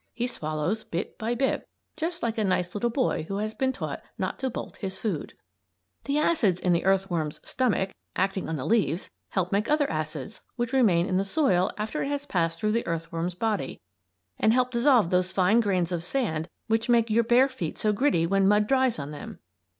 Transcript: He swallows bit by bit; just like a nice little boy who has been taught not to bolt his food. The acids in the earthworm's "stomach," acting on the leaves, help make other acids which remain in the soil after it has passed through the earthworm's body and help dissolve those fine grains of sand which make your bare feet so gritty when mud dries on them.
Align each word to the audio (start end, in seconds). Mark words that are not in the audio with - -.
He 0.15 0.25
swallows 0.25 0.83
bit 0.83 1.19
by 1.19 1.35
bit; 1.35 1.67
just 1.95 2.23
like 2.23 2.39
a 2.39 2.43
nice 2.43 2.73
little 2.73 2.89
boy 2.89 3.25
who 3.27 3.37
has 3.37 3.53
been 3.53 3.71
taught 3.71 4.01
not 4.17 4.39
to 4.39 4.49
bolt 4.49 4.77
his 4.77 4.97
food. 4.97 5.35
The 6.05 6.17
acids 6.17 6.59
in 6.59 6.73
the 6.73 6.85
earthworm's 6.85 7.39
"stomach," 7.47 7.91
acting 8.15 8.49
on 8.49 8.55
the 8.55 8.65
leaves, 8.65 9.11
help 9.29 9.51
make 9.51 9.69
other 9.69 9.87
acids 9.91 10.41
which 10.55 10.73
remain 10.73 11.05
in 11.05 11.17
the 11.17 11.23
soil 11.23 11.69
after 11.77 12.01
it 12.01 12.07
has 12.09 12.25
passed 12.25 12.59
through 12.59 12.71
the 12.71 12.87
earthworm's 12.87 13.35
body 13.35 13.79
and 14.39 14.53
help 14.53 14.71
dissolve 14.71 15.11
those 15.11 15.31
fine 15.31 15.59
grains 15.59 15.91
of 15.91 16.03
sand 16.03 16.49
which 16.65 16.89
make 16.89 17.11
your 17.11 17.23
bare 17.23 17.47
feet 17.47 17.77
so 17.77 17.93
gritty 17.93 18.25
when 18.25 18.47
mud 18.47 18.65
dries 18.65 18.97
on 18.97 19.11
them. 19.11 19.37